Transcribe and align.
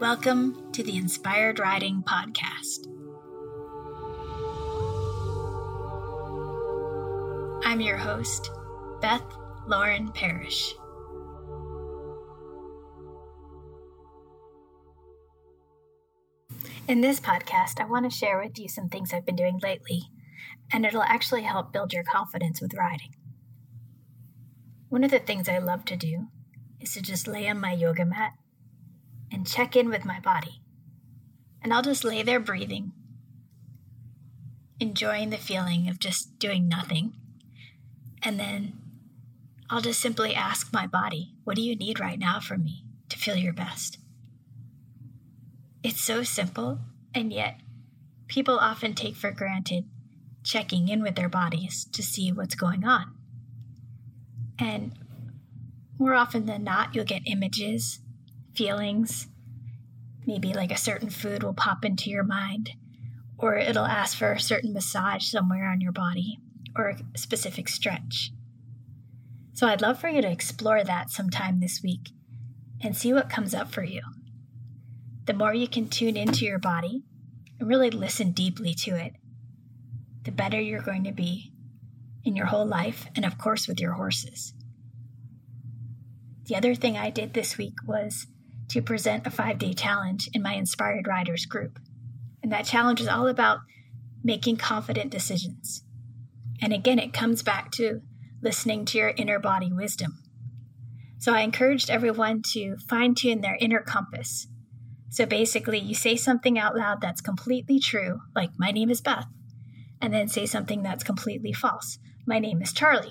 Welcome 0.00 0.70
to 0.74 0.84
the 0.84 0.96
Inspired 0.96 1.58
Riding 1.58 2.04
Podcast. 2.04 2.86
I'm 7.64 7.80
your 7.80 7.96
host, 7.96 8.48
Beth 9.00 9.24
Lauren 9.66 10.12
Parrish. 10.12 10.72
In 16.86 17.00
this 17.00 17.18
podcast, 17.18 17.80
I 17.80 17.84
want 17.84 18.08
to 18.08 18.16
share 18.16 18.40
with 18.40 18.56
you 18.56 18.68
some 18.68 18.88
things 18.88 19.12
I've 19.12 19.26
been 19.26 19.34
doing 19.34 19.58
lately, 19.64 20.02
and 20.72 20.86
it'll 20.86 21.02
actually 21.02 21.42
help 21.42 21.72
build 21.72 21.92
your 21.92 22.04
confidence 22.04 22.60
with 22.60 22.72
riding. 22.72 23.16
One 24.90 25.02
of 25.02 25.10
the 25.10 25.18
things 25.18 25.48
I 25.48 25.58
love 25.58 25.84
to 25.86 25.96
do 25.96 26.28
is 26.80 26.94
to 26.94 27.02
just 27.02 27.26
lay 27.26 27.48
on 27.48 27.60
my 27.60 27.72
yoga 27.72 28.04
mat 28.04 28.34
and 29.30 29.46
check 29.46 29.76
in 29.76 29.88
with 29.88 30.04
my 30.04 30.20
body. 30.20 30.60
And 31.62 31.72
I'll 31.72 31.82
just 31.82 32.04
lay 32.04 32.22
there 32.22 32.40
breathing, 32.40 32.92
enjoying 34.80 35.30
the 35.30 35.36
feeling 35.36 35.88
of 35.88 35.98
just 35.98 36.38
doing 36.38 36.68
nothing. 36.68 37.14
And 38.22 38.38
then 38.38 38.78
I'll 39.70 39.80
just 39.80 40.00
simply 40.00 40.34
ask 40.34 40.72
my 40.72 40.86
body, 40.86 41.34
What 41.44 41.56
do 41.56 41.62
you 41.62 41.76
need 41.76 42.00
right 42.00 42.18
now 42.18 42.40
from 42.40 42.64
me 42.64 42.84
to 43.08 43.18
feel 43.18 43.36
your 43.36 43.52
best? 43.52 43.98
It's 45.82 46.00
so 46.00 46.22
simple, 46.22 46.80
and 47.14 47.32
yet 47.32 47.60
people 48.26 48.58
often 48.58 48.94
take 48.94 49.16
for 49.16 49.30
granted 49.30 49.84
checking 50.42 50.88
in 50.88 51.02
with 51.02 51.14
their 51.14 51.28
bodies 51.28 51.86
to 51.92 52.02
see 52.02 52.32
what's 52.32 52.54
going 52.54 52.84
on. 52.84 53.14
And 54.58 54.92
more 55.98 56.14
often 56.14 56.46
than 56.46 56.64
not, 56.64 56.94
you'll 56.94 57.04
get 57.04 57.22
images 57.26 58.00
feelings. 58.58 59.28
Maybe 60.26 60.52
like 60.52 60.72
a 60.72 60.76
certain 60.76 61.10
food 61.10 61.44
will 61.44 61.54
pop 61.54 61.84
into 61.84 62.10
your 62.10 62.24
mind, 62.24 62.72
or 63.38 63.56
it'll 63.56 63.86
ask 63.86 64.18
for 64.18 64.32
a 64.32 64.40
certain 64.40 64.72
massage 64.72 65.24
somewhere 65.24 65.70
on 65.70 65.80
your 65.80 65.92
body, 65.92 66.38
or 66.76 66.88
a 66.88 67.18
specific 67.18 67.68
stretch. 67.68 68.32
So 69.52 69.68
I'd 69.68 69.80
love 69.80 70.00
for 70.00 70.08
you 70.08 70.20
to 70.20 70.30
explore 70.30 70.82
that 70.82 71.10
sometime 71.10 71.60
this 71.60 71.82
week 71.84 72.10
and 72.82 72.96
see 72.96 73.12
what 73.12 73.30
comes 73.30 73.54
up 73.54 73.70
for 73.70 73.84
you. 73.84 74.02
The 75.26 75.34
more 75.34 75.54
you 75.54 75.68
can 75.68 75.88
tune 75.88 76.16
into 76.16 76.44
your 76.44 76.58
body 76.58 77.04
and 77.60 77.68
really 77.68 77.90
listen 77.90 78.32
deeply 78.32 78.74
to 78.74 78.90
it, 78.90 79.12
the 80.24 80.32
better 80.32 80.60
you're 80.60 80.82
going 80.82 81.04
to 81.04 81.12
be 81.12 81.52
in 82.24 82.34
your 82.34 82.46
whole 82.46 82.66
life 82.66 83.06
and, 83.14 83.24
of 83.24 83.38
course, 83.38 83.68
with 83.68 83.80
your 83.80 83.92
horses. 83.92 84.52
The 86.46 86.56
other 86.56 86.74
thing 86.74 86.96
I 86.96 87.10
did 87.10 87.34
this 87.34 87.56
week 87.56 87.74
was 87.86 88.26
to 88.68 88.82
present 88.82 89.26
a 89.26 89.30
five 89.30 89.58
day 89.58 89.72
challenge 89.72 90.28
in 90.32 90.42
my 90.42 90.54
Inspired 90.54 91.06
Riders 91.06 91.46
group. 91.46 91.78
And 92.42 92.52
that 92.52 92.66
challenge 92.66 93.00
is 93.00 93.08
all 93.08 93.28
about 93.28 93.60
making 94.22 94.56
confident 94.56 95.10
decisions. 95.10 95.84
And 96.60 96.72
again, 96.72 96.98
it 96.98 97.12
comes 97.12 97.42
back 97.42 97.70
to 97.72 98.00
listening 98.42 98.84
to 98.86 98.98
your 98.98 99.12
inner 99.16 99.38
body 99.38 99.72
wisdom. 99.72 100.18
So 101.18 101.34
I 101.34 101.40
encouraged 101.40 101.90
everyone 101.90 102.42
to 102.52 102.76
fine 102.88 103.14
tune 103.14 103.40
their 103.40 103.56
inner 103.60 103.80
compass. 103.80 104.46
So 105.10 105.26
basically, 105.26 105.78
you 105.78 105.94
say 105.94 106.16
something 106.16 106.58
out 106.58 106.76
loud 106.76 107.00
that's 107.00 107.20
completely 107.20 107.80
true, 107.80 108.20
like, 108.36 108.50
my 108.58 108.70
name 108.70 108.90
is 108.90 109.00
Beth, 109.00 109.26
and 110.00 110.12
then 110.12 110.28
say 110.28 110.46
something 110.46 110.82
that's 110.82 111.02
completely 111.02 111.52
false. 111.52 111.98
My 112.26 112.38
name 112.38 112.60
is 112.62 112.72
Charlie. 112.72 113.10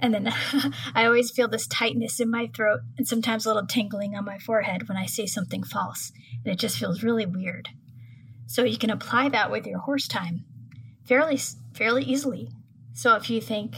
And 0.00 0.12
then 0.12 0.32
I 0.94 1.06
always 1.06 1.30
feel 1.30 1.48
this 1.48 1.66
tightness 1.66 2.20
in 2.20 2.30
my 2.30 2.48
throat 2.54 2.80
and 2.98 3.06
sometimes 3.06 3.46
a 3.46 3.48
little 3.48 3.66
tingling 3.66 4.14
on 4.14 4.24
my 4.24 4.38
forehead 4.38 4.88
when 4.88 4.98
I 4.98 5.06
say 5.06 5.26
something 5.26 5.62
false. 5.62 6.12
And 6.44 6.52
it 6.52 6.58
just 6.58 6.78
feels 6.78 7.02
really 7.02 7.26
weird. 7.26 7.70
So 8.46 8.64
you 8.64 8.78
can 8.78 8.90
apply 8.90 9.30
that 9.30 9.50
with 9.50 9.66
your 9.66 9.80
horse 9.80 10.06
time 10.06 10.44
fairly 11.04 11.38
fairly 11.72 12.02
easily. 12.04 12.48
So 12.94 13.14
if 13.16 13.30
you 13.30 13.40
think 13.40 13.76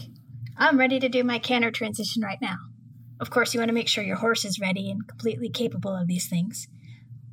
I'm 0.56 0.78
ready 0.78 0.98
to 1.00 1.08
do 1.08 1.22
my 1.22 1.38
canter 1.38 1.70
transition 1.70 2.22
right 2.22 2.40
now. 2.40 2.56
Of 3.20 3.30
course, 3.30 3.54
you 3.54 3.60
want 3.60 3.68
to 3.68 3.74
make 3.74 3.88
sure 3.88 4.04
your 4.04 4.16
horse 4.16 4.44
is 4.44 4.60
ready 4.60 4.90
and 4.90 5.06
completely 5.06 5.48
capable 5.48 5.94
of 5.94 6.06
these 6.06 6.28
things. 6.28 6.68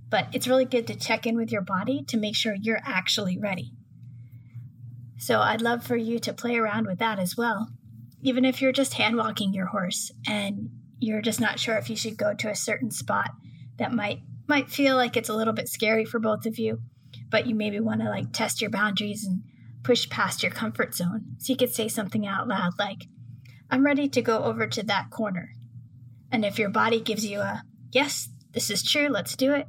But 0.10 0.28
it's 0.32 0.48
really 0.48 0.66
good 0.66 0.88
to 0.88 0.96
check 0.96 1.26
in 1.26 1.36
with 1.36 1.52
your 1.52 1.62
body 1.62 2.04
to 2.08 2.18
make 2.18 2.36
sure 2.36 2.56
you're 2.60 2.82
actually 2.84 3.38
ready. 3.38 3.72
So 5.18 5.40
I'd 5.40 5.62
love 5.62 5.84
for 5.84 5.96
you 5.96 6.20
to 6.20 6.34
play 6.34 6.56
around 6.56 6.86
with 6.88 7.00
that 7.00 7.20
as 7.20 7.36
well 7.36 7.70
even 8.26 8.44
if 8.44 8.60
you're 8.60 8.72
just 8.72 8.96
hand 8.96 9.16
walking 9.16 9.54
your 9.54 9.68
horse 9.68 10.12
and 10.28 10.72
you're 11.00 11.22
just 11.22 11.40
not 11.40 11.60
sure 11.60 11.78
if 11.78 11.92
you 11.92 11.96
should 11.96 12.18
go 12.18 12.34
to 12.34 12.50
a 12.50 12.56
certain 12.56 12.90
spot 12.90 13.30
that 13.78 13.94
might 13.94 14.20
might 14.48 14.68
feel 14.68 14.96
like 14.96 15.16
it's 15.16 15.30
a 15.30 15.36
little 15.36 15.54
bit 15.54 15.70
scary 15.70 16.06
for 16.06 16.20
both 16.20 16.48
of 16.48 16.58
you, 16.58 16.80
but 17.30 17.46
you 17.46 17.54
maybe 17.54 17.80
want 17.80 18.02
to 18.02 18.10
like 18.10 18.34
test 18.34 18.62
your 18.62 18.72
boundaries 18.72 19.24
and 19.26 19.44
push 19.84 20.10
past 20.10 20.42
your 20.42 20.52
comfort 20.52 20.96
zone. 20.96 21.36
So 21.38 21.54
you 21.54 21.58
could 21.58 21.74
say 21.74 21.88
something 21.88 22.26
out 22.26 22.48
loud 22.48 22.74
like, 22.80 23.06
I'm 23.70 23.86
ready 23.86 24.10
to 24.10 24.22
go 24.24 24.44
over 24.44 24.66
to 24.66 24.84
that 24.84 25.12
corner. 25.12 25.50
And 26.32 26.44
if 26.44 26.58
your 26.58 26.70
body 26.70 27.00
gives 27.00 27.26
you 27.26 27.42
a, 27.42 27.62
yes, 27.92 28.30
this 28.54 28.72
is 28.72 28.84
true, 28.84 29.08
let's 29.08 29.36
do 29.36 29.54
it, 29.54 29.68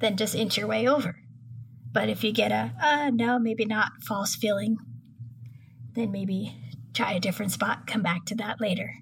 then 0.00 0.18
just 0.18 0.34
inch 0.34 0.58
your 0.58 0.66
way 0.66 0.86
over. 0.86 1.16
But 1.92 2.10
if 2.10 2.22
you 2.22 2.32
get 2.32 2.52
a, 2.52 2.72
uh, 2.82 3.10
no, 3.14 3.38
maybe 3.38 3.64
not 3.64 3.92
false 4.06 4.34
feeling, 4.34 4.76
then 5.94 6.12
maybe 6.12 6.54
try 6.98 7.12
a 7.12 7.20
different 7.20 7.52
spot, 7.52 7.86
come 7.86 8.02
back 8.02 8.24
to 8.26 8.34
that 8.34 8.60
later. 8.60 8.92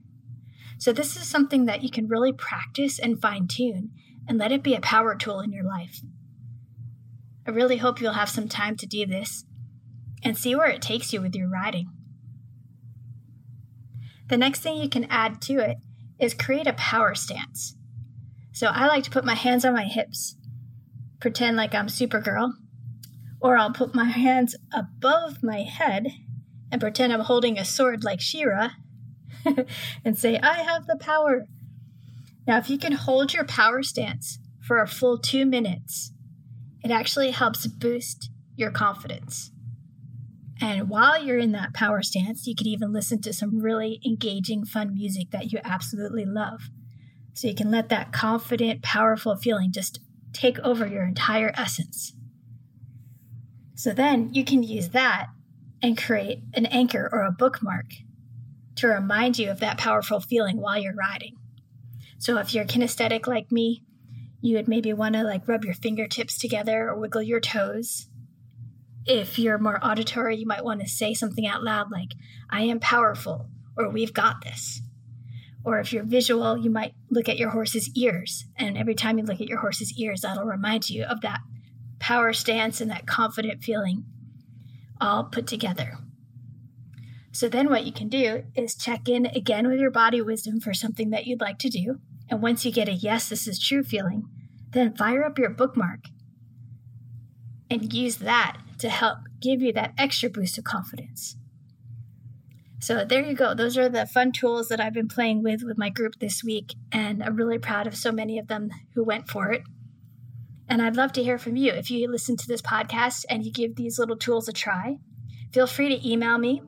So, 0.79 0.93
this 0.93 1.17
is 1.17 1.27
something 1.27 1.65
that 1.65 1.83
you 1.83 1.91
can 1.91 2.09
really 2.09 2.33
practice 2.33 2.99
and 2.99 3.21
fine 3.21 3.49
tune 3.49 3.91
and 4.29 4.37
let 4.37 4.53
it 4.53 4.63
be 4.63 4.75
a 4.75 4.81
power 4.81 5.15
tool 5.15 5.41
in 5.41 5.51
your 5.51 5.65
life. 5.65 6.01
I 7.47 7.53
really 7.53 7.79
hope 7.79 8.01
you'll 8.01 8.13
have 8.13 8.29
some 8.29 8.49
time 8.49 8.77
to 8.77 8.87
do 8.87 9.07
this 9.07 9.47
and 10.23 10.37
see 10.37 10.55
where 10.55 10.69
it 10.69 10.83
takes 10.83 11.13
you 11.15 11.23
with 11.23 11.35
your 11.35 11.49
riding. 11.49 11.89
The 14.29 14.37
next 14.37 14.61
thing 14.61 14.77
you 14.77 14.91
can 14.91 15.05
add 15.05 15.41
to 15.43 15.55
it 15.55 15.79
is 16.19 16.35
create 16.35 16.67
a 16.67 16.75
power 16.75 17.15
stance. 17.15 17.77
So, 18.53 18.67
I 18.67 18.87
like 18.89 19.05
to 19.05 19.11
put 19.11 19.25
my 19.25 19.35
hands 19.35 19.65
on 19.65 19.73
my 19.73 19.85
hips, 19.85 20.37
pretend 21.19 21.57
like 21.57 21.75
I'm 21.75 21.87
Supergirl, 21.87 22.53
or 23.41 23.57
I'll 23.57 23.73
put 23.73 23.95
my 23.95 24.11
hands 24.11 24.55
above 24.75 25.43
my 25.43 25.63
head 25.63 26.09
and 26.71 26.81
pretend 26.81 27.13
I'm 27.13 27.21
holding 27.21 27.59
a 27.59 27.65
sword 27.65 28.05
like 28.05 28.21
She-Ra 28.21 28.71
and 30.05 30.19
say, 30.19 30.39
I 30.39 30.63
have 30.63 30.87
the 30.87 30.97
power. 30.97 31.47
Now, 32.47 32.59
if 32.59 32.71
you 32.71 32.79
can 32.79 32.93
hold 32.93 33.33
your 33.33 33.45
power 33.45 33.83
stance 33.83 34.39
for 34.61 34.81
a 34.81 34.87
full 34.87 35.19
two 35.19 35.47
minutes, 35.47 36.13
it 36.83 36.91
actually 36.91 37.31
helps 37.31 37.67
boost 37.67 38.31
your 38.57 38.71
confidence. 38.71 39.51
And 40.61 40.89
while 40.89 41.23
you're 41.23 41.39
in 41.39 41.53
that 41.53 41.75
power 41.75 42.03
stance, 42.03 42.47
you 42.47 42.55
can 42.55 42.67
even 42.67 42.93
listen 42.93 43.21
to 43.23 43.33
some 43.33 43.59
really 43.59 44.01
engaging, 44.07 44.65
fun 44.65 44.95
music 44.95 45.31
that 45.31 45.53
you 45.53 45.61
absolutely 45.63 46.25
love. 46.25 46.71
So 47.35 47.49
you 47.49 47.55
can 47.55 47.71
let 47.71 47.91
that 47.91 48.13
confident, 48.13 48.83
powerful 48.83 49.37
feeling 49.37 49.71
just 49.71 50.01
take 50.33 50.59
over 50.61 50.87
your 50.87 51.05
entire 51.05 51.53
essence. 51.55 52.15
So 53.75 53.93
then 53.93 54.33
you 54.33 54.45
can 54.45 54.63
use 54.63 54.91
that 54.91 55.27
and 55.87 55.97
create 55.97 56.41
an 56.55 56.67
anchor 56.67 57.09
or 57.13 57.23
a 57.23 57.31
bookmark 57.31 57.87
to 58.75 58.89
remind 58.89 59.39
you 59.39 59.49
of 59.49 59.61
that 59.61 59.79
powerful 59.79 60.19
feeling 60.19 60.57
while 60.57 60.77
you're 60.77 60.93
riding. 60.93 61.37
So 62.19 62.39
if 62.39 62.53
you're 62.53 62.65
kinesthetic 62.65 63.29
like 63.29 63.53
me, 63.53 63.85
you 64.41 64.57
would 64.57 64.67
maybe 64.67 64.93
want 64.93 65.15
to 65.15 65.23
like 65.23 65.47
rub 65.47 65.65
your 65.65 65.75
fingertips 65.75 66.39
together 66.39 66.89
or 66.89 66.99
wiggle 66.99 67.23
your 67.23 67.39
toes. 67.39 68.09
If 69.07 69.39
you're 69.39 69.59
more 69.59 69.79
auditory, 69.81 70.37
you 70.37 70.47
might 70.47 70.65
want 70.65 70.81
to 70.81 70.89
say 70.89 71.15
something 71.15 71.47
out 71.47 71.63
loud 71.63 71.93
like, 71.93 72.15
I 72.51 72.63
am 72.63 72.81
powerful, 72.81 73.49
or 73.77 73.89
we've 73.89 74.13
got 74.13 74.43
this. 74.43 74.83
Or 75.65 75.79
if 75.79 75.93
you're 75.93 76.03
visual, 76.03 76.59
you 76.59 76.69
might 76.69 76.95
look 77.11 77.29
at 77.29 77.39
your 77.39 77.51
horse's 77.51 77.91
ears. 77.95 78.45
And 78.57 78.77
every 78.77 78.97
time 78.97 79.19
you 79.19 79.25
look 79.25 79.41
at 79.41 79.49
your 79.49 79.61
horse's 79.61 79.97
ears, 79.97 80.23
that'll 80.23 80.45
remind 80.47 80.91
you 80.91 81.05
of 81.05 81.21
that 81.21 81.43
power 82.01 82.33
stance 82.33 82.81
and 82.81 82.91
that 82.91 83.07
confident 83.07 83.63
feeling 83.63 84.05
all 85.01 85.25
put 85.25 85.47
together. 85.47 85.99
So 87.33 87.49
then 87.49 87.69
what 87.69 87.85
you 87.85 87.93
can 87.93 88.09
do 88.09 88.45
is 88.55 88.75
check 88.75 89.09
in 89.09 89.27
again 89.27 89.69
with 89.69 89.79
your 89.79 89.91
body 89.91 90.23
wisdom 90.23 90.61
for 90.61 90.73
something 90.73 91.11
that 91.11 91.27
you'd 91.27 91.41
like 91.41 91.59
to 91.59 91.69
do. 91.69 92.01
And 92.31 92.41
once 92.41 92.65
you 92.65 92.73
get 92.73 92.89
a 92.89 92.93
yes, 92.93 93.29
this 93.29 93.47
is 93.47 93.59
true 93.59 93.83
feeling, 93.83 94.25
then 94.71 94.97
fire 94.97 95.25
up 95.25 95.39
your 95.39 95.51
bookmark 95.51 96.01
and 97.71 97.93
use 97.93 98.17
that 98.17 98.59
to 98.79 98.89
help 98.89 99.19
give 99.41 99.61
you 99.61 99.73
that 99.73 99.93
extra 99.99 100.31
boost 100.31 100.59
of 100.59 100.65
confidence. 100.65 101.37
So 102.79 103.05
there 103.05 103.23
you 103.23 103.35
go. 103.35 103.55
Those 103.55 103.77
are 103.77 103.89
the 103.89 104.07
fun 104.07 104.33
tools 104.33 104.69
that 104.69 104.81
I've 104.81 104.93
been 104.93 105.09
playing 105.09 105.43
with 105.43 105.63
with 105.63 105.79
my 105.79 105.91
group 105.91 106.19
this 106.21 106.45
week, 106.45 106.75
and 106.93 107.23
I'm 107.23 107.37
really 107.37 107.59
proud 107.59 107.87
of 107.87 107.97
so 107.97 108.13
many 108.13 108.39
of 108.39 108.49
them 108.49 108.71
who 108.95 109.03
went 109.03 109.29
for 109.29 109.51
it. 109.51 109.63
And 110.69 110.83
I'd 110.83 110.97
love 110.97 111.13
to 111.13 111.23
hear 111.23 111.39
from 111.39 111.57
you. 111.57 111.73
If 111.73 111.91
you 111.91 112.11
listen 112.11 112.37
to 112.37 112.49
this 112.49 112.63
podcast 112.63 113.25
and 113.31 113.45
you 113.45 113.53
give 113.53 113.77
these 113.77 113.99
little 113.99 114.17
tools 114.17 114.49
a 114.49 114.53
try, 114.53 114.97
feel 115.53 115.67
free 115.67 115.89
to 115.89 116.09
email 116.09 116.39
me 116.39 116.61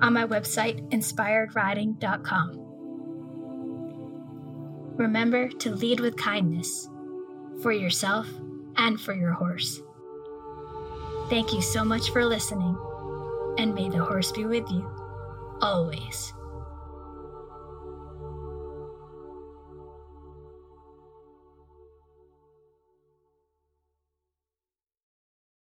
on 0.00 0.12
my 0.12 0.26
website, 0.26 0.88
inspiredriding.com. 0.90 2.64
Remember 4.96 5.48
to 5.48 5.70
lead 5.74 6.00
with 6.00 6.16
kindness, 6.16 6.88
for 7.62 7.72
yourself 7.72 8.28
and 8.76 9.00
for 9.00 9.14
your 9.14 9.32
horse. 9.32 9.80
Thank 11.28 11.52
you 11.52 11.62
so 11.62 11.84
much 11.84 12.10
for 12.10 12.24
listening, 12.24 12.76
and 13.58 13.74
may 13.74 13.88
the 13.88 14.04
horse 14.04 14.32
be 14.32 14.44
with 14.44 14.68
you 14.70 14.88
always. 15.60 16.32